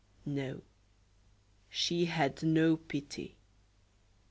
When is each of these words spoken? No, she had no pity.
No, 0.25 0.63
she 1.69 2.05
had 2.05 2.41
no 2.41 2.75
pity. 2.75 3.37